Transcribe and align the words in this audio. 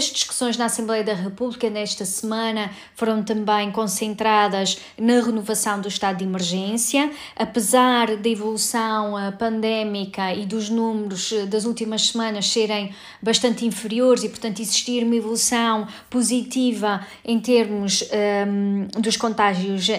As 0.00 0.06
discussões 0.06 0.56
na 0.56 0.64
Assembleia 0.64 1.04
da 1.04 1.12
República 1.12 1.68
nesta 1.68 2.06
semana 2.06 2.70
foram 2.94 3.22
também 3.22 3.70
concentradas 3.70 4.78
na 4.96 5.20
renovação 5.20 5.78
do 5.78 5.88
estado 5.88 6.16
de 6.16 6.24
emergência. 6.24 7.10
Apesar 7.36 8.16
da 8.16 8.26
evolução 8.26 9.18
eh, 9.18 9.30
pandémica 9.32 10.32
e 10.32 10.46
dos 10.46 10.70
números 10.70 11.30
eh, 11.30 11.44
das 11.44 11.66
últimas 11.66 12.06
semanas 12.06 12.48
serem 12.48 12.94
bastante 13.20 13.66
inferiores 13.66 14.24
e, 14.24 14.30
portanto, 14.30 14.60
existir 14.62 15.04
uma 15.04 15.16
evolução 15.16 15.86
positiva 16.08 17.06
em 17.22 17.38
termos 17.38 18.00
um, 18.00 18.06
ehm, 18.10 18.86
dos 19.02 19.18
contágios 19.18 19.86
uh, 19.86 19.92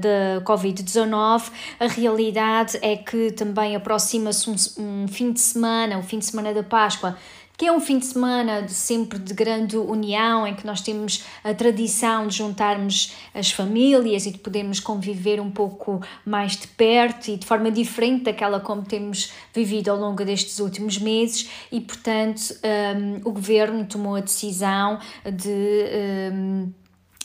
da 0.00 0.44
Covid-19, 0.44 1.50
a 1.80 1.88
realidade 1.88 2.78
é 2.82 2.94
que 2.94 3.32
também 3.32 3.74
aproxima-se 3.74 4.48
um, 4.48 4.54
um 4.78 5.08
fim 5.08 5.32
de 5.32 5.40
semana, 5.40 5.98
o 5.98 6.04
fim 6.04 6.20
de 6.20 6.26
semana 6.26 6.54
da 6.54 6.62
Páscoa 6.62 7.18
que 7.60 7.66
é 7.66 7.72
um 7.72 7.78
fim 7.78 7.98
de 7.98 8.06
semana 8.06 8.62
de 8.62 8.72
sempre 8.72 9.18
de 9.18 9.34
grande 9.34 9.76
união, 9.76 10.46
em 10.46 10.54
que 10.54 10.66
nós 10.66 10.80
temos 10.80 11.22
a 11.44 11.52
tradição 11.52 12.26
de 12.26 12.38
juntarmos 12.38 13.12
as 13.34 13.50
famílias 13.50 14.24
e 14.24 14.30
de 14.30 14.38
podermos 14.38 14.80
conviver 14.80 15.38
um 15.38 15.50
pouco 15.50 16.00
mais 16.24 16.56
de 16.56 16.66
perto 16.66 17.28
e 17.28 17.36
de 17.36 17.44
forma 17.44 17.70
diferente 17.70 18.24
daquela 18.24 18.60
como 18.60 18.80
temos 18.80 19.30
vivido 19.52 19.90
ao 19.90 19.98
longo 19.98 20.24
destes 20.24 20.58
últimos 20.58 20.96
meses, 20.96 21.50
e 21.70 21.82
portanto 21.82 22.40
um, 22.64 23.28
o 23.28 23.30
governo 23.30 23.84
tomou 23.84 24.14
a 24.14 24.20
decisão 24.20 24.98
de. 25.30 25.84
Um, 26.32 26.72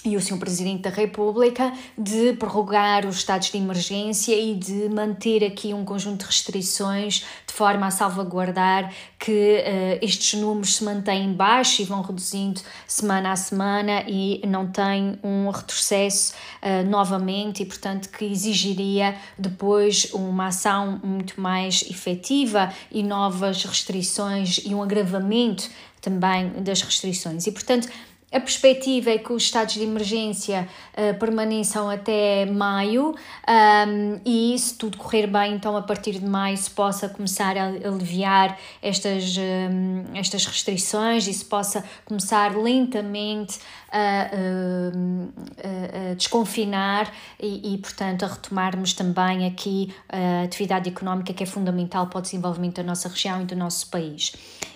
e 0.05 0.15
o 0.15 0.21
Sr. 0.21 0.37
Presidente 0.37 0.83
da 0.83 0.89
República 0.89 1.73
de 1.97 2.33
prorrogar 2.33 3.05
os 3.05 3.17
estados 3.17 3.49
de 3.49 3.57
emergência 3.57 4.39
e 4.39 4.53
de 4.53 4.87
manter 4.89 5.43
aqui 5.43 5.73
um 5.73 5.83
conjunto 5.83 6.19
de 6.19 6.25
restrições 6.25 7.25
de 7.47 7.53
forma 7.53 7.87
a 7.87 7.91
salvaguardar 7.91 8.93
que 9.17 9.31
uh, 9.31 10.05
estes 10.05 10.39
números 10.39 10.75
se 10.75 10.83
mantêm 10.83 11.33
baixos 11.33 11.79
e 11.79 11.83
vão 11.83 12.01
reduzindo 12.01 12.61
semana 12.87 13.31
a 13.31 13.35
semana 13.35 14.03
e 14.07 14.41
não 14.47 14.67
tem 14.67 15.17
um 15.23 15.49
retrocesso 15.49 16.33
uh, 16.61 16.87
novamente 16.87 17.63
e, 17.63 17.65
portanto, 17.65 18.09
que 18.09 18.25
exigiria 18.25 19.15
depois 19.37 20.11
uma 20.13 20.47
ação 20.47 20.99
muito 21.03 21.41
mais 21.41 21.83
efetiva 21.89 22.71
e 22.91 23.01
novas 23.01 23.63
restrições 23.63 24.59
e 24.63 24.75
um 24.75 24.83
agravamento 24.83 25.69
também 26.01 26.49
das 26.61 26.81
restrições. 26.81 27.47
E, 27.47 27.51
portanto, 27.51 27.89
a 28.35 28.39
perspectiva 28.41 29.11
é 29.11 29.17
que 29.17 29.31
os 29.31 29.43
estados 29.43 29.75
de 29.75 29.83
emergência 29.83 30.67
uh, 30.91 31.17
permaneçam 31.17 31.89
até 31.89 32.45
maio 32.45 33.15
um, 33.47 34.19
e, 34.25 34.59
se 34.59 34.77
tudo 34.77 34.97
correr 34.97 35.25
bem, 35.25 35.53
então 35.53 35.77
a 35.77 35.81
partir 35.81 36.19
de 36.19 36.25
maio 36.25 36.57
se 36.57 36.69
possa 36.69 37.07
começar 37.07 37.57
a 37.57 37.67
aliviar 37.67 38.59
estas, 38.81 39.37
um, 39.37 40.03
estas 40.13 40.45
restrições 40.45 41.27
e 41.27 41.33
se 41.33 41.45
possa 41.45 41.81
começar 42.03 42.57
lentamente 42.57 43.57
a, 43.89 44.27
a, 44.27 46.11
a 46.11 46.13
desconfinar 46.15 47.09
e, 47.39 47.73
e, 47.73 47.77
portanto, 47.77 48.25
a 48.25 48.27
retomarmos 48.27 48.91
também 48.91 49.47
aqui 49.47 49.95
a 50.09 50.43
atividade 50.43 50.89
económica 50.89 51.31
que 51.31 51.43
é 51.43 51.45
fundamental 51.45 52.07
para 52.07 52.19
o 52.19 52.21
desenvolvimento 52.21 52.75
da 52.75 52.83
nossa 52.83 53.07
região 53.07 53.41
e 53.41 53.45
do 53.45 53.55
nosso 53.55 53.89
país. 53.89 54.33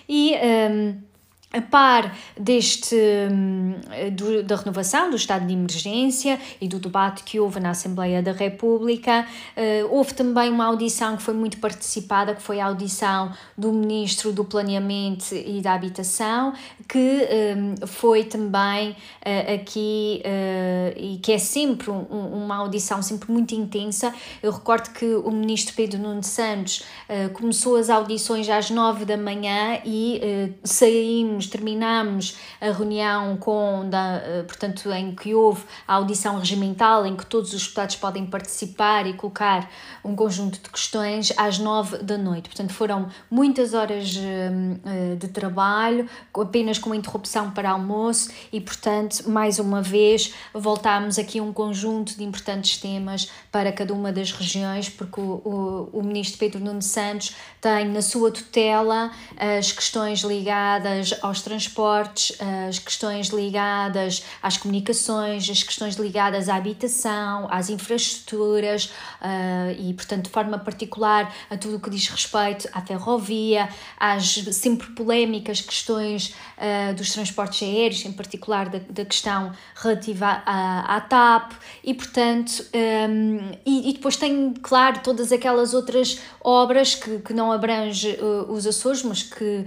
E. 0.08 0.34
Um, 0.70 1.09
a 1.52 1.60
par 1.60 2.16
deste 2.38 2.94
hum, 2.94 3.74
do, 4.12 4.42
da 4.44 4.54
renovação 4.54 5.10
do 5.10 5.16
estado 5.16 5.46
de 5.46 5.52
emergência 5.52 6.38
e 6.60 6.68
do 6.68 6.78
debate 6.78 7.24
que 7.24 7.40
houve 7.40 7.58
na 7.58 7.70
Assembleia 7.70 8.22
da 8.22 8.30
República, 8.30 9.26
uh, 9.56 9.94
houve 9.94 10.14
também 10.14 10.48
uma 10.50 10.66
audição 10.66 11.16
que 11.16 11.22
foi 11.22 11.34
muito 11.34 11.58
participada, 11.58 12.34
que 12.34 12.42
foi 12.42 12.60
a 12.60 12.66
audição 12.66 13.32
do 13.58 13.72
Ministro 13.72 14.32
do 14.32 14.44
Planeamento 14.44 15.34
e 15.34 15.60
da 15.60 15.74
Habitação, 15.74 16.52
que 16.88 16.98
um, 17.56 17.86
foi 17.86 18.24
também 18.24 18.90
uh, 18.90 19.54
aqui 19.54 20.22
uh, 20.24 20.98
e 20.98 21.18
que 21.18 21.32
é 21.32 21.38
sempre 21.38 21.90
um, 21.90 22.00
uma 22.00 22.56
audição 22.58 23.02
sempre 23.02 23.32
muito 23.32 23.56
intensa. 23.56 24.14
Eu 24.40 24.52
recordo 24.52 24.90
que 24.90 25.04
o 25.04 25.30
Ministro 25.32 25.74
Pedro 25.74 25.98
Nuno 25.98 26.22
Santos 26.22 26.84
começou 27.34 27.76
as 27.76 27.90
audições 27.90 28.48
às 28.48 28.70
nove 28.70 29.04
da 29.04 29.16
manhã 29.16 29.80
e 29.84 30.20
saímos 30.62 31.39
terminamos 31.46 32.36
a 32.60 32.70
reunião 32.70 33.36
com, 33.36 33.88
da, 33.88 34.16
eh, 34.24 34.42
portanto, 34.42 34.90
em 34.92 35.14
que 35.14 35.34
houve 35.34 35.62
a 35.86 35.94
audição 35.94 36.38
regimental, 36.38 37.06
em 37.06 37.16
que 37.16 37.26
todos 37.26 37.52
os 37.52 37.62
deputados 37.62 37.96
podem 37.96 38.26
participar 38.26 39.06
e 39.06 39.14
colocar 39.14 39.70
um 40.04 40.14
conjunto 40.14 40.60
de 40.60 40.68
questões 40.70 41.32
às 41.36 41.58
nove 41.58 41.98
da 41.98 42.16
noite. 42.16 42.48
Portanto, 42.48 42.72
foram 42.72 43.08
muitas 43.30 43.74
horas 43.74 44.16
eh, 44.16 44.50
eh, 44.84 45.14
de 45.16 45.28
trabalho, 45.28 46.08
apenas 46.34 46.78
com 46.78 46.94
interrupção 46.94 47.50
para 47.50 47.70
almoço 47.70 48.30
e, 48.52 48.60
portanto, 48.60 49.28
mais 49.28 49.58
uma 49.58 49.82
vez, 49.82 50.34
voltámos 50.54 51.18
aqui 51.18 51.38
a 51.38 51.42
um 51.42 51.52
conjunto 51.52 52.16
de 52.16 52.24
importantes 52.24 52.78
temas 52.78 53.30
para 53.52 53.72
cada 53.72 53.92
uma 53.92 54.12
das 54.12 54.32
regiões, 54.32 54.88
porque 54.88 55.20
o, 55.20 55.42
o, 55.44 56.00
o 56.00 56.02
ministro 56.02 56.38
Pedro 56.38 56.60
Nuno 56.60 56.82
Santos 56.82 57.34
tem 57.60 57.86
na 57.88 58.02
sua 58.02 58.30
tutela 58.30 59.10
as 59.36 59.72
questões 59.72 60.20
ligadas 60.20 61.14
ao 61.22 61.29
aos 61.30 61.40
transportes, 61.40 62.36
as 62.68 62.78
questões 62.78 63.28
ligadas 63.28 64.22
às 64.42 64.56
comunicações, 64.56 65.48
as 65.48 65.62
questões 65.62 65.94
ligadas 65.96 66.48
à 66.48 66.56
habitação, 66.56 67.48
às 67.50 67.70
infraestruturas 67.70 68.86
uh, 69.20 69.70
e, 69.78 69.94
portanto, 69.94 70.24
de 70.24 70.30
forma 70.30 70.58
particular 70.58 71.34
a 71.48 71.56
tudo 71.56 71.76
o 71.76 71.80
que 71.80 71.88
diz 71.88 72.08
respeito 72.08 72.68
à 72.72 72.80
ferrovia, 72.82 73.68
às 73.98 74.34
sempre 74.52 74.88
polémicas 74.88 75.60
questões 75.60 76.34
uh, 76.58 76.94
dos 76.94 77.12
transportes 77.12 77.62
aéreos, 77.66 78.04
em 78.04 78.12
particular 78.12 78.68
da, 78.68 78.80
da 78.90 79.04
questão 79.04 79.52
relativa 79.74 80.42
à, 80.44 80.96
à 80.96 81.00
TAP, 81.00 81.52
e, 81.84 81.94
portanto, 81.94 82.64
um, 82.74 83.52
e, 83.64 83.90
e, 83.90 83.92
depois 83.92 84.16
tem, 84.16 84.52
claro, 84.60 85.00
todas 85.02 85.30
aquelas 85.32 85.74
outras 85.74 86.20
obras 86.42 86.94
que, 86.94 87.18
que 87.20 87.32
não 87.32 87.52
abrange 87.52 88.18
os 88.48 88.66
Açores, 88.66 89.02
mas 89.02 89.22
que 89.22 89.64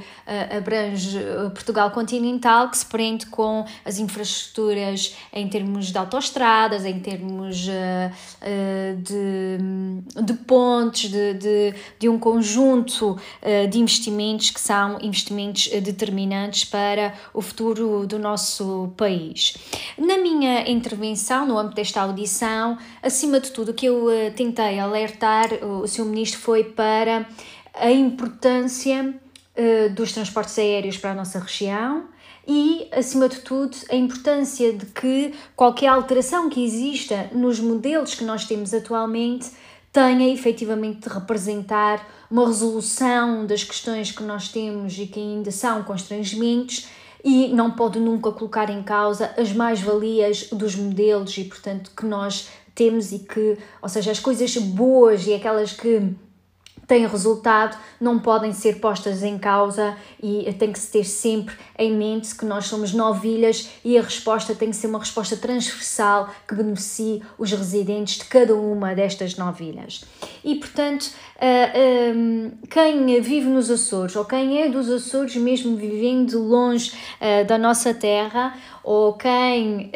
abrange 0.55 1.17
Portugal 1.53 1.91
continental 1.91 2.69
que 2.69 2.77
se 2.77 2.85
prende 2.85 3.25
com 3.27 3.65
as 3.85 3.99
infraestruturas 3.99 5.15
em 5.31 5.47
termos 5.47 5.91
de 5.91 5.97
autoestradas, 5.97 6.85
em 6.85 6.99
termos 6.99 7.67
uh, 7.67 7.71
uh, 7.71 9.01
de, 9.01 10.23
de 10.23 10.33
pontes, 10.33 11.09
de, 11.09 11.33
de, 11.33 11.73
de 11.99 12.09
um 12.09 12.19
conjunto 12.19 13.11
uh, 13.11 13.67
de 13.69 13.79
investimentos 13.79 14.49
que 14.49 14.59
são 14.59 14.99
investimentos 15.01 15.67
determinantes 15.81 16.65
para 16.65 17.13
o 17.33 17.41
futuro 17.41 18.05
do 18.05 18.19
nosso 18.19 18.93
país. 18.97 19.55
Na 19.97 20.17
minha 20.17 20.69
intervenção, 20.69 21.47
no 21.47 21.57
âmbito 21.57 21.75
desta 21.75 22.01
audição, 22.01 22.77
acima 23.01 23.39
de 23.39 23.51
tudo, 23.51 23.71
o 23.71 23.73
que 23.73 23.85
eu 23.85 24.07
tentei 24.35 24.79
alertar 24.79 25.53
o 25.63 25.87
Sr. 25.87 26.05
Ministro 26.05 26.39
foi 26.39 26.63
para 26.63 27.27
a 27.73 27.91
importância 27.91 29.13
eh, 29.15 29.22
dos 29.95 30.11
transportes 30.11 30.57
aéreos 30.57 30.97
para 30.97 31.11
a 31.11 31.15
nossa 31.15 31.39
região 31.39 32.05
e, 32.47 32.87
acima 32.91 33.29
de 33.29 33.39
tudo, 33.39 33.77
a 33.89 33.95
importância 33.95 34.73
de 34.73 34.85
que 34.87 35.33
qualquer 35.55 35.87
alteração 35.87 36.49
que 36.49 36.63
exista 36.63 37.29
nos 37.31 37.59
modelos 37.59 38.15
que 38.15 38.23
nós 38.23 38.45
temos 38.45 38.73
atualmente 38.73 39.51
tenha 39.91 40.33
efetivamente 40.33 41.07
de 41.07 41.13
representar 41.13 42.05
uma 42.29 42.47
resolução 42.47 43.45
das 43.45 43.63
questões 43.63 44.11
que 44.11 44.23
nós 44.23 44.49
temos 44.49 44.97
e 44.97 45.05
que 45.05 45.19
ainda 45.19 45.51
são 45.51 45.83
constrangimentos 45.83 46.87
e 47.23 47.47
não 47.49 47.71
pode 47.71 47.99
nunca 47.99 48.31
colocar 48.31 48.69
em 48.69 48.83
causa 48.83 49.33
as 49.37 49.53
mais-valias 49.53 50.49
dos 50.51 50.75
modelos 50.75 51.37
e, 51.37 51.43
portanto, 51.43 51.91
que 51.95 52.05
nós 52.05 52.49
temos 52.75 53.11
e 53.11 53.19
que, 53.19 53.57
ou 53.81 53.87
seja, 53.87 54.11
as 54.11 54.19
coisas 54.19 54.57
boas 54.57 55.27
e 55.27 55.33
aquelas 55.33 55.71
que 55.71 56.11
têm 56.93 57.07
resultado 57.07 57.75
não 57.99 58.19
podem 58.19 58.53
ser 58.53 58.75
postas 58.75 59.23
em 59.23 59.39
causa 59.39 59.97
e 60.21 60.53
tem 60.59 60.71
que 60.71 60.77
se 60.77 60.91
ter 60.91 61.03
sempre 61.03 61.55
em 61.75 61.91
mente 61.91 62.35
que 62.35 62.45
nós 62.45 62.67
somos 62.67 62.93
novilhas 62.93 63.67
e 63.83 63.97
a 63.97 64.01
resposta 64.03 64.53
tem 64.53 64.69
que 64.69 64.75
ser 64.75 64.85
uma 64.85 64.99
resposta 64.99 65.35
transversal 65.35 66.29
que 66.47 66.53
beneficie 66.53 67.23
os 67.35 67.51
residentes 67.51 68.19
de 68.19 68.25
cada 68.25 68.53
uma 68.53 68.93
destas 68.93 69.35
novilhas. 69.37 70.05
E 70.43 70.53
portanto, 70.53 71.09
quem 72.69 73.21
vive 73.21 73.49
nos 73.49 73.71
Açores 73.71 74.15
ou 74.15 74.23
quem 74.23 74.61
é 74.61 74.69
dos 74.69 74.87
Açores, 74.87 75.35
mesmo 75.35 75.75
vivendo 75.75 76.37
longe 76.37 76.91
da 77.47 77.57
nossa 77.57 77.91
terra, 77.91 78.55
ou 78.83 79.13
quem 79.13 79.91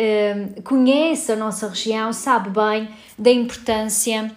conhece 0.63 1.31
a 1.31 1.35
nossa 1.35 1.67
região, 1.67 2.11
sabe 2.11 2.49
bem 2.49 2.89
da 3.19 3.29
importância 3.29 4.31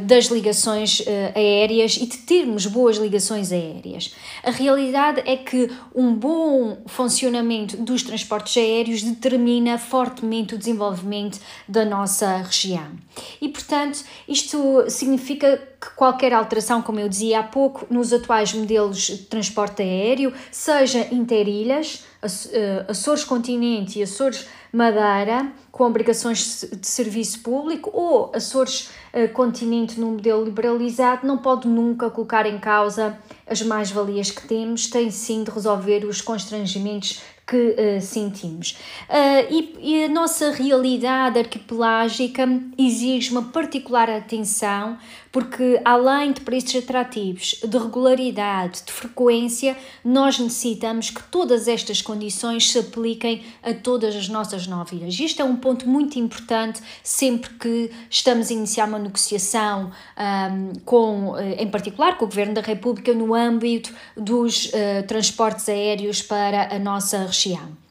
das 0.00 0.26
ligações 0.26 1.00
uh, 1.00 1.04
aéreas 1.34 1.96
e 1.96 2.06
de 2.06 2.18
termos 2.18 2.66
boas 2.66 2.96
ligações 2.96 3.50
aéreas. 3.52 4.14
A 4.42 4.50
realidade 4.50 5.22
é 5.26 5.36
que 5.36 5.70
um 5.94 6.14
bom 6.14 6.78
funcionamento 6.86 7.76
dos 7.76 8.02
transportes 8.02 8.56
aéreos 8.56 9.02
determina 9.02 9.78
fortemente 9.78 10.54
o 10.54 10.58
desenvolvimento 10.58 11.40
da 11.68 11.84
nossa 11.84 12.36
região. 12.38 12.92
E, 13.40 13.48
portanto, 13.48 14.04
isto 14.28 14.84
significa 14.88 15.60
que 15.80 15.90
qualquer 15.96 16.32
alteração, 16.32 16.80
como 16.80 17.00
eu 17.00 17.08
dizia 17.08 17.40
há 17.40 17.42
pouco, 17.42 17.86
nos 17.90 18.12
atuais 18.12 18.52
modelos 18.52 19.02
de 19.02 19.18
transporte 19.18 19.82
aéreo, 19.82 20.32
seja 20.50 21.08
interilhas, 21.12 22.04
eh, 22.52 22.84
Açores 22.88 23.24
Continente 23.24 23.98
e 23.98 24.02
Açores 24.02 24.46
Madeira, 24.74 25.52
com 25.70 25.84
obrigações 25.84 26.68
de 26.72 26.86
serviço 26.86 27.40
público, 27.40 27.90
ou 27.92 28.32
Açores 28.34 28.90
uh, 29.12 29.32
Continente 29.32 30.00
no 30.00 30.08
modelo 30.08 30.44
liberalizado, 30.44 31.24
não 31.26 31.38
pode 31.38 31.68
nunca 31.68 32.10
colocar 32.10 32.44
em 32.44 32.58
causa 32.58 33.16
as 33.46 33.62
mais-valias 33.62 34.32
que 34.32 34.48
temos, 34.48 34.88
tem 34.88 35.10
sim 35.12 35.44
de 35.44 35.50
resolver 35.50 36.04
os 36.04 36.20
constrangimentos 36.20 37.22
que 37.46 37.56
uh, 37.56 38.00
sentimos. 38.00 38.72
Uh, 39.08 39.46
e, 39.50 39.76
e, 39.80 40.04
a 40.04 40.08
nossa 40.08 40.50
realidade 40.50 41.38
arquipelágica 41.38 42.48
exige 42.78 43.30
uma 43.30 43.42
particular 43.42 44.08
atenção, 44.08 44.96
porque 45.30 45.80
além 45.84 46.32
de 46.32 46.40
preços 46.40 46.76
atrativos, 46.76 47.60
de 47.62 47.76
regularidade, 47.76 48.84
de 48.86 48.92
frequência, 48.92 49.76
nós 50.04 50.38
necessitamos 50.38 51.10
que 51.10 51.22
todas 51.24 51.68
estas 51.68 52.00
condições 52.00 52.70
se 52.70 52.78
apliquem 52.78 53.42
a 53.62 53.74
todas 53.74 54.14
as 54.14 54.28
nossas 54.28 54.66
nove 54.66 54.96
ilhas. 54.96 55.18
Isto 55.18 55.42
é 55.42 55.44
um 55.44 55.56
ponto 55.56 55.88
muito 55.88 56.18
importante 56.18 56.80
sempre 57.02 57.50
que 57.54 57.90
estamos 58.08 58.48
a 58.48 58.54
iniciar 58.54 58.88
uma 58.88 58.98
negociação 58.98 59.90
um, 60.16 60.72
com, 60.84 61.36
eh, 61.36 61.62
em 61.62 61.68
particular, 61.68 62.16
com 62.16 62.24
o 62.24 62.28
Governo 62.28 62.54
da 62.54 62.60
República 62.60 63.12
no 63.12 63.34
âmbito 63.34 63.92
dos 64.16 64.66
uh, 64.66 65.04
transportes 65.08 65.68
aéreos 65.68 66.22
para 66.22 66.74
a 66.74 66.78
nossa 66.78 67.32
região. 67.34 67.84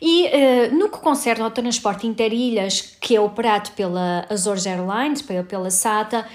E 0.00 0.26
uh, 0.26 0.74
no 0.74 0.88
que 0.88 0.98
concerne 0.98 1.42
ao 1.42 1.50
transporte 1.50 2.06
interilhas, 2.06 2.80
que 3.00 3.14
é 3.14 3.20
operado 3.20 3.70
pela 3.72 4.26
Azores 4.30 4.64
Airlines, 4.66 5.20
pela, 5.20 5.44
pela 5.44 5.70
SATA, 5.70 6.26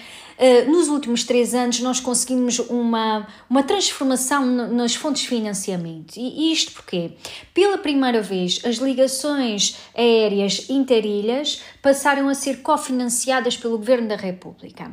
nos 0.67 0.89
últimos 0.89 1.23
três 1.23 1.53
anos 1.53 1.79
nós 1.79 1.99
conseguimos 1.99 2.59
uma, 2.59 3.27
uma 3.49 3.63
transformação 3.63 4.45
nas 4.45 4.95
fontes 4.95 5.23
de 5.23 5.29
financiamento. 5.29 6.17
E 6.17 6.51
isto 6.51 6.73
porque, 6.73 7.11
pela 7.53 7.77
primeira 7.77 8.21
vez, 8.21 8.59
as 8.65 8.75
ligações 8.77 9.77
aéreas 9.95 10.69
interilhas 10.69 11.61
passaram 11.81 12.27
a 12.27 12.33
ser 12.33 12.61
cofinanciadas 12.61 13.55
pelo 13.55 13.77
Governo 13.77 14.09
da 14.09 14.15
República. 14.15 14.91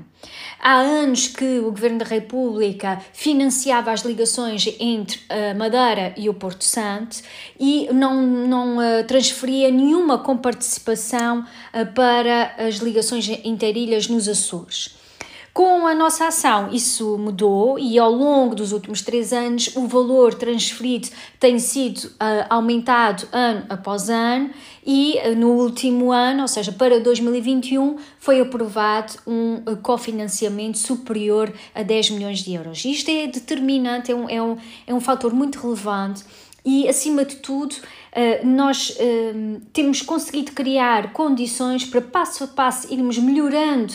Há 0.60 0.74
anos 0.74 1.26
que 1.26 1.58
o 1.58 1.70
Governo 1.70 1.98
da 1.98 2.04
República 2.04 3.00
financiava 3.12 3.90
as 3.90 4.02
ligações 4.02 4.66
entre 4.78 5.18
a 5.28 5.54
Madeira 5.54 6.14
e 6.16 6.28
o 6.28 6.34
Porto 6.34 6.64
Santo 6.64 7.20
e 7.58 7.88
não, 7.92 8.22
não 8.22 8.78
uh, 8.78 9.04
transferia 9.06 9.70
nenhuma 9.70 10.18
comparticipação 10.18 11.44
para 11.94 12.54
as 12.58 12.76
ligações 12.76 13.28
interilhas 13.44 14.08
nos 14.08 14.28
Açores. 14.28 15.01
Com 15.52 15.86
a 15.86 15.94
nossa 15.94 16.28
ação, 16.28 16.72
isso 16.72 17.18
mudou 17.18 17.78
e 17.78 17.98
ao 17.98 18.10
longo 18.10 18.54
dos 18.54 18.72
últimos 18.72 19.02
três 19.02 19.34
anos 19.34 19.76
o 19.76 19.86
valor 19.86 20.32
transferido 20.32 21.10
tem 21.38 21.58
sido 21.58 22.06
uh, 22.06 22.46
aumentado 22.48 23.28
ano 23.30 23.66
após 23.68 24.08
ano 24.08 24.48
e 24.84 25.18
uh, 25.18 25.36
no 25.36 25.50
último 25.50 26.10
ano, 26.10 26.40
ou 26.40 26.48
seja, 26.48 26.72
para 26.72 26.98
2021, 27.00 27.96
foi 28.18 28.40
aprovado 28.40 29.12
um 29.26 29.56
uh, 29.56 29.76
cofinanciamento 29.82 30.78
superior 30.78 31.52
a 31.74 31.82
10 31.82 32.10
milhões 32.12 32.38
de 32.38 32.54
euros. 32.54 32.82
Isto 32.86 33.10
é 33.10 33.26
determinante, 33.26 34.10
é 34.10 34.14
um, 34.14 34.30
é 34.30 34.42
um, 34.42 34.56
é 34.86 34.94
um 34.94 35.02
fator 35.02 35.34
muito 35.34 35.58
relevante 35.60 36.24
e, 36.64 36.88
acima 36.88 37.26
de 37.26 37.36
tudo, 37.36 37.74
nós 38.44 38.96
temos 39.72 40.00
conseguido 40.00 40.52
criar 40.52 41.12
condições 41.12 41.84
para 41.84 42.00
passo 42.00 42.44
a 42.44 42.46
passo 42.46 42.92
irmos 42.92 43.18
melhorando 43.18 43.92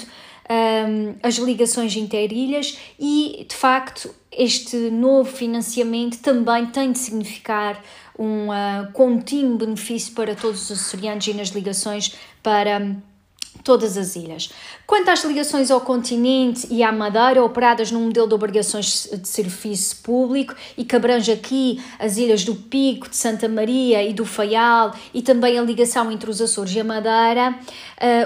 um, 0.49 1.15
as 1.21 1.35
ligações 1.35 1.95
interilhas 1.95 2.77
e, 2.99 3.45
de 3.47 3.55
facto, 3.55 4.13
este 4.31 4.89
novo 4.89 5.29
financiamento 5.29 6.19
também 6.19 6.67
tem 6.67 6.91
de 6.91 6.99
significar 6.99 7.81
um 8.17 8.49
uh, 8.49 8.91
contínuo 8.93 9.57
benefício 9.57 10.13
para 10.13 10.35
todos 10.35 10.69
os 10.69 10.79
açorianos 10.79 11.27
e 11.27 11.33
nas 11.33 11.49
ligações 11.49 12.15
para 12.41 12.95
todas 13.63 13.97
as 13.97 14.15
ilhas. 14.15 14.49
Quanto 14.85 15.09
às 15.09 15.23
ligações 15.23 15.69
ao 15.69 15.81
continente 15.81 16.67
e 16.69 16.81
à 16.81 16.91
Madeira, 16.91 17.43
operadas 17.43 17.91
num 17.91 18.05
modelo 18.05 18.27
de 18.27 18.33
obrigações 18.33 19.09
de 19.11 19.27
serviço 19.27 19.97
público 19.97 20.55
e 20.77 20.85
que 20.85 20.95
abrange 20.95 21.31
aqui 21.31 21.83
as 21.99 22.17
ilhas 22.17 22.43
do 22.43 22.55
Pico, 22.55 23.09
de 23.09 23.15
Santa 23.15 23.47
Maria 23.47 24.03
e 24.03 24.13
do 24.13 24.25
Faial 24.25 24.93
e 25.13 25.21
também 25.21 25.57
a 25.57 25.61
ligação 25.61 26.11
entre 26.11 26.29
os 26.29 26.41
Açores 26.41 26.73
e 26.73 26.79
a 26.79 26.83
Madeira, 26.83 27.59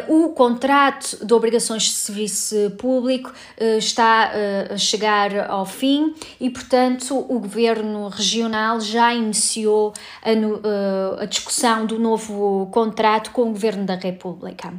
uh, 0.07 0.25
o 0.25 0.29
contrato 0.29 1.25
de 1.25 1.33
obrigações 1.33 1.83
de 1.83 1.89
serviço 1.89 2.55
público 2.77 3.29
uh, 3.29 3.77
está 3.77 4.31
uh, 4.31 4.73
a 4.73 4.77
chegar 4.77 5.49
ao 5.49 5.65
fim 5.65 6.13
e, 6.39 6.49
portanto, 6.49 7.17
o 7.17 7.39
Governo 7.39 8.07
Regional 8.09 8.79
já 8.79 9.13
iniciou 9.13 9.93
a, 10.23 11.23
a 11.23 11.25
discussão 11.25 11.85
do 11.85 11.97
novo 11.97 12.69
contrato 12.71 13.31
com 13.31 13.43
o 13.43 13.45
Governo 13.45 13.85
da 13.85 13.95
República. 13.95 14.73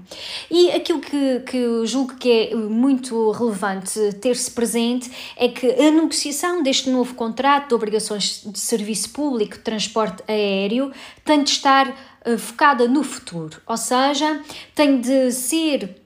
E 0.51 0.71
aquilo 0.71 1.01
que, 1.01 1.41
que 1.41 1.87
julgo 1.87 2.15
que 2.17 2.31
é 2.31 2.55
muito 2.55 3.31
relevante 3.31 4.13
ter-se 4.21 4.51
presente 4.51 5.11
é 5.37 5.49
que 5.49 5.67
a 5.67 5.91
negociação 5.91 6.63
deste 6.63 6.91
novo 6.91 7.15
contrato 7.15 7.69
de 7.69 7.75
obrigações 7.75 8.43
de 8.45 8.59
serviço 8.59 9.11
público 9.11 9.57
de 9.57 9.63
transporte 9.63 10.23
aéreo 10.29 10.93
tem 11.25 11.43
de 11.43 11.51
estar 11.51 11.89
uh, 12.27 12.39
focada 12.39 12.89
no 12.89 13.03
futuro, 13.03 13.61
ou 13.67 13.77
seja, 13.77 14.41
tem 14.75 15.01
de 15.01 15.31
ser 15.33 16.02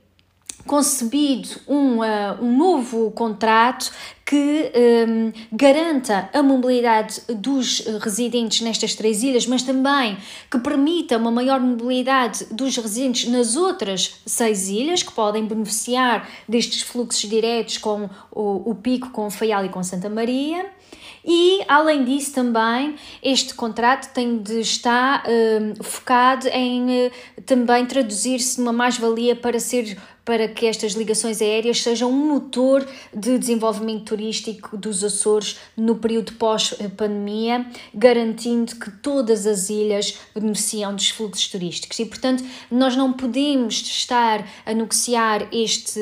concebido 0.67 1.49
um, 1.69 1.99
uh, 1.99 2.43
um 2.43 2.57
novo 2.57 3.11
contrato 3.13 3.91
que 4.25 4.73
um, 5.09 5.33
garanta 5.53 6.29
a 6.35 6.43
mobilidade 6.43 7.23
dos 7.29 7.79
residentes 8.03 8.61
nestas 8.61 8.95
três 8.95 9.23
ilhas, 9.23 9.47
mas 9.47 9.63
também 9.63 10.19
que 10.51 10.59
permita 10.59 11.17
uma 11.17 11.31
maior 11.31 11.61
mobilidade 11.61 12.45
dos 12.51 12.77
residentes 12.77 13.31
nas 13.31 13.55
outras 13.55 14.21
seis 14.27 14.69
ilhas, 14.69 15.05
que 15.05 15.13
podem 15.13 15.47
beneficiar 15.47 16.29
destes 16.49 16.83
fluxos 16.83 17.31
diretos 17.31 17.79
com 17.79 18.11
o, 18.33 18.71
o 18.71 18.75
Pico, 18.75 19.11
com 19.11 19.27
o 19.27 19.31
Faial 19.31 19.65
e 19.65 19.69
com 19.69 19.83
Santa 19.85 20.11
Maria. 20.11 20.67
E, 21.25 21.61
além 21.67 22.05
disso, 22.05 22.33
também 22.35 22.95
este 23.21 23.53
contrato 23.55 24.13
tem 24.13 24.39
de 24.39 24.61
estar 24.61 25.25
um, 25.27 25.83
focado 25.83 26.47
em 26.49 27.07
uh, 27.07 27.13
também 27.45 27.85
traduzir-se 27.85 28.61
numa 28.61 28.73
mais-valia 28.73 29.35
para 29.35 29.59
ser 29.59 29.99
para 30.27 30.49
que 30.49 30.67
estas 30.67 30.95
ligações 30.95 31.41
aéreas 31.41 31.81
sejam 31.81 32.11
um 32.11 32.33
motor 32.33 32.85
de 33.15 33.39
desenvolvimento 33.39 34.07
turístico 34.07 34.77
dos 34.77 35.05
Açores 35.05 35.57
no 35.77 35.95
período 35.95 36.33
pós-pandemia, 36.33 37.65
garantindo 37.95 38.75
que 38.75 38.91
todas 38.91 39.47
as 39.47 39.71
ilhas 39.71 40.19
beneficiam 40.35 40.93
dos 40.93 41.11
fluxos 41.11 41.47
turísticos. 41.47 42.01
E, 42.01 42.05
portanto, 42.05 42.43
nós 42.69 42.97
não 42.97 43.13
podemos 43.13 43.81
estar 43.83 44.45
a 44.67 44.75
negociar 44.75 45.47
este 45.53 46.01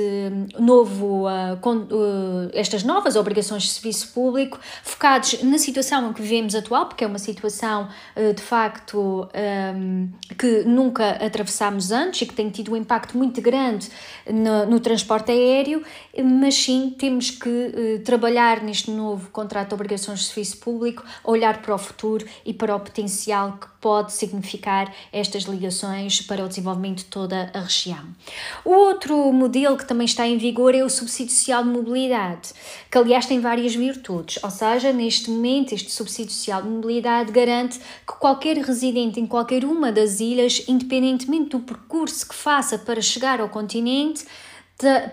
novo, 0.59 1.26
uh, 1.26 1.69
uh, 1.69 2.50
estas 2.54 2.83
novas 2.83 3.16
obrigações 3.16 3.64
de 3.64 3.69
serviço 3.69 4.09
público 4.14 4.59
focados 4.83 5.43
na 5.43 5.59
situação 5.59 6.14
que 6.14 6.23
vivemos 6.23 6.54
atual, 6.54 6.87
porque 6.87 7.04
é 7.04 7.07
uma 7.07 7.19
situação 7.19 7.90
uh, 8.16 8.33
de 8.33 8.43
facto 8.43 9.28
um, 9.76 10.09
que 10.38 10.64
nunca 10.64 11.11
atravessámos 11.11 11.93
antes 11.93 12.23
e 12.23 12.26
que 12.26 12.33
tem 12.33 12.49
tido 12.49 12.73
um 12.73 12.76
impacto 12.76 13.19
muito 13.19 13.43
grande 13.43 13.90
no, 14.31 14.66
no 14.66 14.81
transporte 14.81 15.31
aéreo, 15.33 15.83
mas 16.23 16.54
sim 16.54 16.95
temos 16.99 17.31
que 17.31 17.49
uh, 17.49 17.99
trabalhar 18.04 18.62
neste 18.62 18.90
novo 18.90 19.31
contrato 19.31 19.69
de 19.69 19.75
obrigações 19.75 20.21
de 20.21 20.26
serviço 20.26 20.59
público, 20.59 21.04
olhar 21.23 21.61
para 21.61 21.75
o 21.75 21.78
futuro 21.78 22.26
e 22.45 22.52
para 22.52 22.75
o 22.75 22.81
potencial 22.81 23.59
que 23.59 23.66
pode 23.85 24.14
significar 24.14 24.91
estas 25.12 25.43
ligações 25.43 26.23
para 26.23 26.43
o 26.43 26.49
desenvolvimento 26.49 27.00
de 27.00 27.05
toda 27.05 27.50
a 27.53 27.61
região. 27.61 28.03
O 28.64 28.71
outro 28.71 29.31
modelo 29.31 29.76
que 29.76 29.87
também 29.87 30.07
está 30.07 30.26
em 30.26 30.38
vigor 30.38 30.75
é 30.75 30.83
o 30.83 30.88
subsídio 30.88 31.35
social 31.35 31.62
de 31.62 31.69
mobilidade, 31.69 32.55
que 32.91 32.97
aliás 32.97 33.26
tem 33.26 33.41
várias 33.41 33.75
virtudes, 33.75 34.43
ou 34.43 34.49
seja, 34.49 34.91
neste 34.91 35.29
momento 35.29 35.75
este 35.75 35.93
subsídio 35.93 36.33
social 36.33 36.62
de 36.62 36.69
mobilidade 36.69 37.31
garante 37.31 37.79
que 37.79 38.14
qualquer 38.19 38.57
residente 38.57 39.21
em 39.21 39.26
qualquer 39.26 39.67
uma 39.67 39.93
das 39.93 40.19
ilhas, 40.19 40.64
independentemente 40.67 41.50
do 41.50 41.61
percurso 41.61 42.26
que 42.26 42.35
faça 42.35 42.79
para 42.79 43.03
chegar 43.03 43.38
ao 43.38 43.50
continente, 43.50 44.25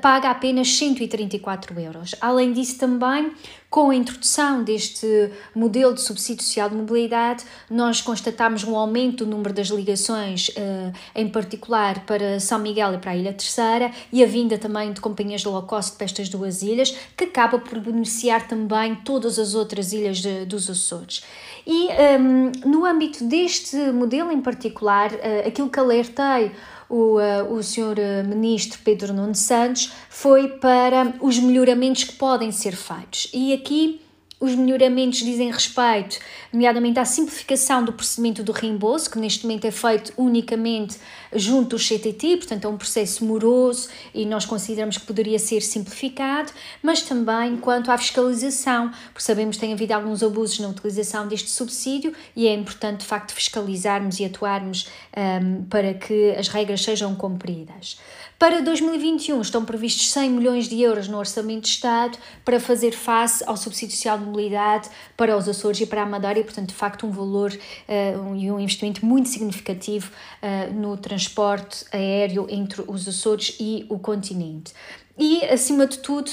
paga 0.01 0.29
apenas 0.29 0.75
134 0.75 1.79
euros. 1.79 2.15
Além 2.19 2.51
disso, 2.51 2.79
também 2.79 3.31
com 3.71 3.89
a 3.89 3.95
introdução 3.95 4.65
deste 4.65 5.31
modelo 5.55 5.93
de 5.93 6.01
subsídio 6.01 6.43
social 6.43 6.69
de 6.69 6.75
mobilidade, 6.75 7.45
nós 7.69 8.01
constatamos 8.01 8.65
um 8.65 8.75
aumento 8.75 9.23
do 9.23 9.31
número 9.31 9.53
das 9.53 9.67
ligações, 9.69 10.51
eh, 10.57 10.91
em 11.15 11.29
particular 11.29 12.05
para 12.05 12.37
São 12.41 12.59
Miguel 12.59 12.95
e 12.95 12.97
para 12.97 13.11
a 13.11 13.15
Ilha 13.15 13.31
Terceira, 13.31 13.89
e 14.11 14.21
a 14.21 14.27
vinda 14.27 14.57
também 14.57 14.91
de 14.91 14.99
companhias 14.99 15.39
de 15.39 15.47
low 15.47 15.61
cost 15.63 15.95
para 15.95 16.03
estas 16.03 16.27
duas 16.27 16.61
ilhas, 16.61 16.93
que 17.15 17.23
acaba 17.23 17.59
por 17.59 17.79
beneficiar 17.79 18.45
também 18.45 18.93
todas 18.93 19.39
as 19.39 19.55
outras 19.55 19.93
ilhas 19.93 20.17
de, 20.17 20.43
dos 20.45 20.69
Açores. 20.69 21.23
E 21.65 21.87
um, 21.87 21.89
ehm, 21.91 22.51
no 22.65 22.85
âmbito 22.85 23.23
deste 23.23 23.77
modelo 23.93 24.33
em 24.33 24.41
particular, 24.41 25.13
uh, 25.13 25.47
aquilo 25.47 25.69
que 25.69 25.79
alertei 25.79 26.51
o, 26.91 27.17
uh, 27.19 27.53
o 27.53 27.63
senhor 27.63 27.97
uh, 27.97 28.27
ministro 28.27 28.77
Pedro 28.83 29.13
Nuno 29.13 29.33
Santos 29.33 29.93
foi 30.09 30.49
para 30.49 31.13
os 31.21 31.39
melhoramentos 31.39 32.03
que 32.03 32.13
podem 32.13 32.51
ser 32.51 32.75
feitos. 32.75 33.29
E 33.33 33.53
aqui 33.53 34.01
os 34.41 34.55
melhoramentos 34.55 35.19
dizem 35.19 35.51
respeito, 35.51 36.17
nomeadamente 36.51 36.99
à 36.99 37.05
simplificação 37.05 37.85
do 37.85 37.93
procedimento 37.93 38.43
do 38.43 38.51
reembolso, 38.51 39.09
que 39.09 39.19
neste 39.19 39.45
momento 39.45 39.65
é 39.65 39.71
feito 39.71 40.11
unicamente 40.17 40.97
junto 41.31 41.75
ao 41.75 41.79
CTT, 41.79 42.37
portanto 42.37 42.65
é 42.65 42.67
um 42.67 42.75
processo 42.75 43.23
moroso 43.23 43.87
e 44.15 44.25
nós 44.25 44.43
consideramos 44.43 44.97
que 44.97 45.05
poderia 45.05 45.37
ser 45.37 45.61
simplificado, 45.61 46.51
mas 46.81 47.03
também 47.03 47.55
quanto 47.57 47.91
à 47.91 47.97
fiscalização, 47.99 48.89
porque 49.13 49.21
sabemos 49.21 49.57
que 49.57 49.61
tem 49.61 49.73
havido 49.73 49.93
alguns 49.93 50.23
abusos 50.23 50.57
na 50.57 50.69
utilização 50.69 51.27
deste 51.27 51.51
subsídio 51.51 52.11
e 52.35 52.47
é 52.47 52.53
importante 52.53 53.01
de 53.01 53.05
facto 53.05 53.33
fiscalizarmos 53.33 54.19
e 54.19 54.25
atuarmos 54.25 54.89
um, 55.15 55.65
para 55.65 55.93
que 55.93 56.31
as 56.31 56.47
regras 56.47 56.81
sejam 56.81 57.13
cumpridas. 57.13 57.99
Para 58.41 58.59
2021 58.59 59.39
estão 59.39 59.63
previstos 59.63 60.11
100 60.11 60.29
milhões 60.31 60.67
de 60.67 60.81
euros 60.81 61.07
no 61.07 61.19
Orçamento 61.19 61.65
de 61.65 61.69
Estado 61.69 62.17
para 62.43 62.59
fazer 62.59 62.91
face 62.91 63.43
ao 63.45 63.55
subsídio 63.55 63.95
social 63.95 64.17
de 64.17 64.30
mobilidade 64.31 64.89
para 65.15 65.37
os 65.37 65.47
Açores 65.47 65.81
e 65.81 65.85
para 65.85 66.01
a 66.01 66.05
Madeira 66.05 66.39
e, 66.39 66.43
portanto, 66.43 66.69
de 66.69 66.75
facto, 66.75 67.05
um 67.05 67.11
valor 67.11 67.51
uh, 67.51 68.35
e 68.35 68.51
um 68.51 68.59
investimento 68.59 69.05
muito 69.05 69.29
significativo 69.29 70.11
uh, 70.41 70.73
no 70.73 70.97
transporte 70.97 71.85
aéreo 71.91 72.47
entre 72.49 72.83
os 72.87 73.07
Açores 73.07 73.55
e 73.59 73.85
o 73.89 73.99
continente. 73.99 74.73
E, 75.17 75.43
acima 75.45 75.85
de 75.85 75.99
tudo, 75.99 76.31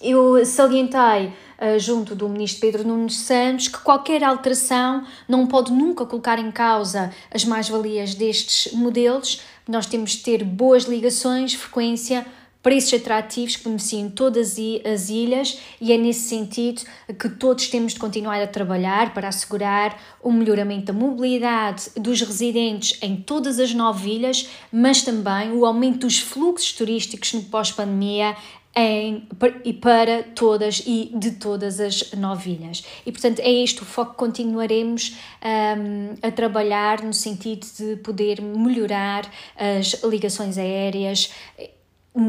eu 0.00 0.44
salientei 0.44 1.26
uh, 1.26 1.78
junto 1.78 2.14
do 2.14 2.28
ministro 2.28 2.60
Pedro 2.60 2.86
Nunes 2.86 3.16
Santos 3.18 3.68
que 3.68 3.78
qualquer 3.78 4.24
alteração 4.24 5.06
não 5.28 5.46
pode 5.46 5.72
nunca 5.72 6.04
colocar 6.04 6.38
em 6.38 6.50
causa 6.50 7.12
as 7.32 7.44
mais-valias 7.44 8.14
destes 8.14 8.72
modelos, 8.72 9.40
nós 9.66 9.86
temos 9.86 10.12
de 10.12 10.18
ter 10.18 10.44
boas 10.44 10.84
ligações, 10.84 11.54
frequência, 11.54 12.26
preços 12.64 12.94
atrativos 12.94 13.56
que 13.56 13.64
beneficiam 13.64 14.08
todas 14.08 14.56
as 14.90 15.10
ilhas 15.10 15.58
e 15.78 15.92
é 15.92 15.98
nesse 15.98 16.30
sentido 16.30 16.82
que 17.20 17.28
todos 17.28 17.68
temos 17.68 17.92
de 17.92 18.00
continuar 18.00 18.42
a 18.42 18.46
trabalhar 18.46 19.12
para 19.12 19.28
assegurar 19.28 20.00
o 20.22 20.32
melhoramento 20.32 20.86
da 20.86 20.92
mobilidade 20.94 21.90
dos 21.94 22.22
residentes 22.22 22.98
em 23.02 23.16
todas 23.16 23.60
as 23.60 23.74
nove 23.74 24.12
ilhas, 24.12 24.48
mas 24.72 25.02
também 25.02 25.52
o 25.52 25.66
aumento 25.66 26.06
dos 26.06 26.18
fluxos 26.18 26.72
turísticos 26.72 27.34
no 27.34 27.42
pós-pandemia 27.42 28.34
em, 28.74 29.28
e 29.62 29.72
para 29.72 30.22
todas 30.22 30.82
e 30.86 31.12
de 31.14 31.32
todas 31.32 31.78
as 31.78 32.12
novilhas. 32.12 32.82
E 33.04 33.12
portanto 33.12 33.40
é 33.40 33.50
este 33.50 33.82
o 33.82 33.84
foco 33.84 34.12
que 34.12 34.16
continuaremos 34.16 35.16
um, 35.44 36.26
a 36.26 36.30
trabalhar 36.30 37.02
no 37.02 37.12
sentido 37.12 37.66
de 37.78 37.96
poder 37.96 38.40
melhorar 38.40 39.30
as 39.54 40.02
ligações 40.02 40.56
aéreas 40.58 41.30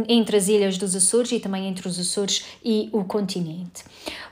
entre 0.08 0.36
as 0.36 0.48
ilhas 0.48 0.78
dos 0.78 0.96
Açores 0.96 1.32
e 1.32 1.40
também 1.40 1.68
entre 1.68 1.88
os 1.88 2.00
Açores 2.00 2.46
e 2.64 2.90
o 2.92 3.04
continente. 3.04 3.84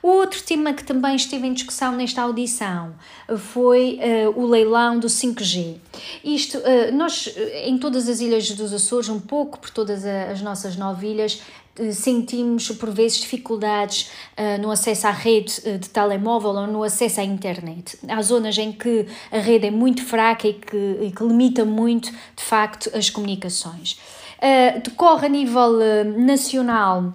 O 0.02 0.08
outro 0.08 0.42
tema 0.42 0.74
que 0.74 0.84
também 0.84 1.16
esteve 1.16 1.46
em 1.46 1.54
discussão 1.54 1.92
nesta 1.92 2.24
audição 2.24 2.94
foi 3.38 4.00
uh, 4.00 4.40
o 4.40 4.48
leilão 4.48 5.00
do 5.00 5.08
5G. 5.08 5.76
Isto, 6.24 6.58
uh, 6.58 6.94
nós 6.94 7.34
em 7.66 7.78
todas 7.78 8.10
as 8.10 8.20
ilhas 8.20 8.50
dos 8.52 8.74
Açores, 8.74 9.10
um 9.10 9.20
pouco 9.20 9.60
por 9.60 9.70
todas 9.70 10.04
as 10.04 10.42
nossas 10.42 10.76
nove 10.76 11.08
ilhas, 11.08 11.40
eh, 11.76 11.92
sentimos 11.92 12.70
por 12.70 12.92
vezes 12.92 13.20
dificuldades 13.20 14.12
uh, 14.38 14.62
no 14.62 14.70
acesso 14.70 15.08
à 15.08 15.12
rede 15.12 15.60
de 15.80 15.90
telemóvel 15.90 16.52
ou 16.52 16.68
no 16.68 16.84
acesso 16.84 17.20
à 17.20 17.24
internet. 17.24 17.98
Há 18.08 18.22
zonas 18.22 18.58
em 18.58 18.72
que 18.72 19.08
a 19.32 19.40
rede 19.40 19.68
é 19.68 19.72
muito 19.72 20.04
fraca 20.04 20.48
e 20.48 20.54
que, 20.54 20.98
e 21.02 21.12
que 21.12 21.24
limita 21.24 21.66
muito, 21.66 22.12
de 22.12 22.44
facto, 22.44 22.92
as 22.96 23.10
comunicações. 23.10 23.98
Uh, 24.44 24.82
decorre 24.82 25.28
a 25.28 25.30
nível 25.30 26.04
nacional 26.18 27.14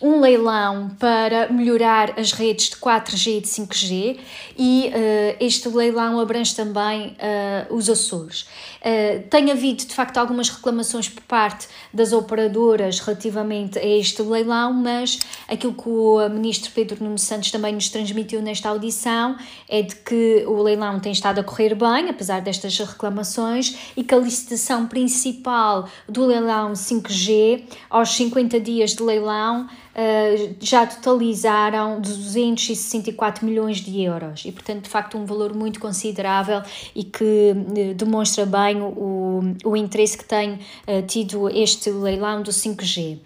um 0.00 0.20
leilão 0.20 0.90
para 0.98 1.48
melhorar 1.48 2.18
as 2.18 2.32
redes 2.32 2.70
de 2.70 2.76
4G 2.76 3.38
e 3.38 3.40
de 3.40 3.48
5G 3.48 4.18
e 4.56 4.88
uh, 4.88 5.36
este 5.40 5.68
leilão 5.68 6.20
abrange 6.20 6.54
também 6.54 7.16
uh, 7.18 7.74
os 7.74 7.88
Açores. 7.88 8.42
Uh, 8.80 9.26
tem 9.28 9.50
havido 9.50 9.84
de 9.84 9.94
facto 9.94 10.18
algumas 10.18 10.48
reclamações 10.50 11.08
por 11.08 11.22
parte 11.24 11.66
das 11.92 12.12
operadoras 12.12 13.00
relativamente 13.00 13.78
a 13.78 13.84
este 13.84 14.22
leilão, 14.22 14.72
mas 14.72 15.18
aquilo 15.48 15.74
que 15.74 15.88
o 15.88 16.28
ministro 16.28 16.70
Pedro 16.72 17.02
Nuno 17.02 17.18
Santos 17.18 17.50
também 17.50 17.72
nos 17.72 17.88
transmitiu 17.88 18.40
nesta 18.40 18.68
audição 18.68 19.36
é 19.68 19.82
de 19.82 19.96
que 19.96 20.44
o 20.46 20.62
leilão 20.62 21.00
tem 21.00 21.12
estado 21.12 21.40
a 21.40 21.44
correr 21.44 21.74
bem, 21.74 22.08
apesar 22.08 22.40
destas 22.40 22.78
reclamações, 22.78 23.76
e 23.96 24.04
que 24.04 24.14
a 24.14 24.18
licitação 24.18 24.86
principal 24.86 25.88
do 26.08 26.24
leilão 26.24 26.72
5G, 26.72 27.64
aos 27.90 28.10
50 28.10 28.60
dias 28.60 28.94
de 28.94 29.02
leilão, 29.02 29.68
uh, 29.98 30.56
já 30.60 30.86
totalizaram 30.86 32.00
264 32.00 33.44
milhões 33.44 33.78
de 33.78 34.02
euros 34.02 34.44
e, 34.44 34.52
portanto, 34.52 34.84
de 34.84 34.88
facto, 34.88 35.18
um 35.18 35.24
valor 35.24 35.54
muito 35.54 35.80
considerável 35.80 36.62
e 36.94 37.02
que 37.02 37.24
uh, 37.24 37.94
demonstra 37.94 38.46
bem 38.46 38.80
o, 38.80 39.54
o 39.64 39.76
interesse 39.76 40.16
que 40.16 40.24
tem 40.24 40.52
uh, 40.52 41.02
tido 41.06 41.48
este 41.48 41.90
leilão 41.90 42.42
do 42.42 42.50
5G. 42.50 43.18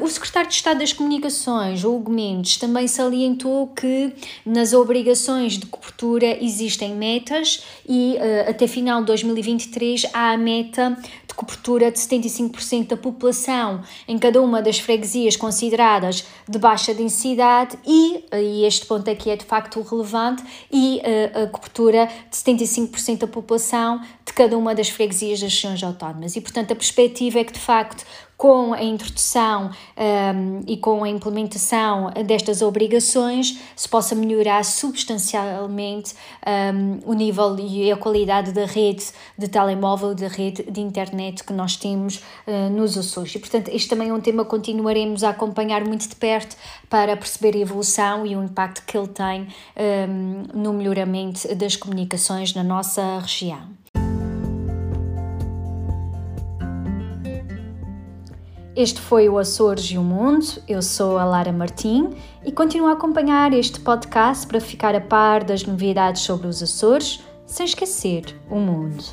o 0.00 0.08
secretário 0.08 0.48
de 0.48 0.54
Estado 0.54 0.80
das 0.80 0.92
Comunicações, 0.92 1.84
Hugo 1.84 2.10
Mendes, 2.10 2.56
também 2.56 2.88
salientou 2.88 3.68
que 3.68 4.12
nas 4.44 4.72
obrigações 4.72 5.58
de 5.58 5.66
cobertura 5.66 6.42
existem 6.42 6.94
metas 6.94 7.62
e 7.88 8.16
até 8.48 8.66
final 8.66 9.00
de 9.00 9.06
2023 9.06 10.06
há 10.12 10.32
a 10.32 10.36
meta 10.36 10.96
de 11.30 11.34
cobertura 11.34 11.90
de 11.90 11.98
75% 11.98 12.88
da 12.88 12.96
população 12.96 13.82
em 14.06 14.18
cada 14.18 14.42
uma 14.42 14.60
das 14.60 14.78
freguesias 14.78 15.36
consideradas 15.36 16.26
de 16.48 16.58
baixa 16.58 16.92
densidade 16.92 17.78
e, 17.86 18.24
e 18.32 18.64
este 18.64 18.84
ponto 18.84 19.08
aqui 19.08 19.30
é 19.30 19.36
de 19.36 19.44
facto 19.44 19.80
relevante, 19.80 20.42
e 20.70 21.00
uh, 21.00 21.44
a 21.44 21.46
cobertura 21.46 22.06
de 22.06 22.36
75% 22.36 23.18
da 23.18 23.26
população 23.26 24.00
cada 24.40 24.56
uma 24.56 24.74
das 24.74 24.88
freguesias 24.88 25.38
das 25.38 25.52
regiões 25.52 25.84
autónomas. 25.84 26.34
E, 26.34 26.40
portanto, 26.40 26.72
a 26.72 26.74
perspectiva 26.74 27.40
é 27.40 27.44
que, 27.44 27.52
de 27.52 27.58
facto, 27.58 28.06
com 28.38 28.72
a 28.72 28.82
introdução 28.82 29.70
um, 29.98 30.62
e 30.66 30.78
com 30.78 31.04
a 31.04 31.08
implementação 31.10 32.10
destas 32.26 32.62
obrigações 32.62 33.60
se 33.76 33.86
possa 33.86 34.14
melhorar 34.14 34.64
substancialmente 34.64 36.14
um, 36.74 37.10
o 37.10 37.12
nível 37.12 37.54
e 37.58 37.92
a 37.92 37.98
qualidade 37.98 38.52
da 38.52 38.64
rede 38.64 39.04
de 39.36 39.46
telemóvel, 39.46 40.14
da 40.14 40.28
rede 40.28 40.62
de 40.62 40.80
internet 40.80 41.44
que 41.44 41.52
nós 41.52 41.76
temos 41.76 42.16
uh, 42.46 42.70
nos 42.70 42.96
Açores. 42.96 43.34
E, 43.34 43.38
portanto, 43.38 43.68
este 43.68 43.90
também 43.90 44.08
é 44.08 44.14
um 44.14 44.22
tema 44.22 44.42
que 44.42 44.48
continuaremos 44.48 45.22
a 45.22 45.28
acompanhar 45.28 45.84
muito 45.84 46.08
de 46.08 46.16
perto 46.16 46.56
para 46.88 47.14
perceber 47.14 47.58
a 47.58 47.60
evolução 47.60 48.24
e 48.24 48.34
o 48.34 48.42
impacto 48.42 48.86
que 48.86 48.96
ele 48.96 49.08
tem 49.08 49.48
um, 50.08 50.58
no 50.58 50.72
melhoramento 50.72 51.54
das 51.54 51.76
comunicações 51.76 52.54
na 52.54 52.64
nossa 52.64 53.18
região. 53.18 53.79
Este 58.80 58.98
foi 58.98 59.28
o 59.28 59.36
Açores 59.36 59.84
e 59.90 59.98
o 59.98 60.02
Mundo. 60.02 60.46
Eu 60.66 60.80
sou 60.80 61.18
a 61.18 61.24
Lara 61.26 61.52
Martim 61.52 62.14
e 62.42 62.50
continuo 62.50 62.88
a 62.88 62.92
acompanhar 62.92 63.52
este 63.52 63.78
podcast 63.78 64.46
para 64.46 64.58
ficar 64.58 64.94
a 64.94 65.00
par 65.02 65.44
das 65.44 65.62
novidades 65.64 66.22
sobre 66.22 66.46
os 66.46 66.62
Açores, 66.62 67.22
sem 67.44 67.66
esquecer 67.66 68.34
o 68.48 68.56
mundo. 68.56 69.04